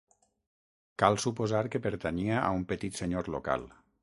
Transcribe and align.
Cal 1.03 1.19
suposar 1.25 1.61
que 1.75 1.83
pertanyia 1.85 2.41
a 2.47 2.49
un 2.57 2.65
petit 2.73 2.99
senyor 3.05 3.35
local. 3.39 3.69